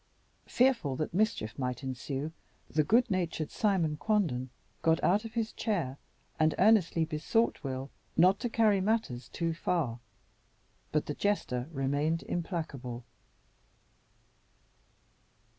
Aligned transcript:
Fearful 0.47 0.95
that 0.95 1.13
mischief 1.13 1.59
might 1.59 1.83
ensue, 1.83 2.31
the 2.67 2.83
good 2.83 3.11
natured 3.11 3.51
Simon 3.51 3.97
Quanden 3.97 4.49
got 4.81 5.03
out 5.03 5.25
of 5.25 5.35
his 5.35 5.53
chair 5.53 5.99
and 6.39 6.55
earnestly 6.57 7.05
besought 7.05 7.63
Will 7.63 7.91
not 8.17 8.39
to 8.39 8.49
carry 8.49 8.81
matters 8.81 9.29
too 9.29 9.53
far; 9.53 9.99
but 10.91 11.05
the 11.05 11.13
jester 11.13 11.69
remained 11.71 12.23
implacable. 12.23 13.05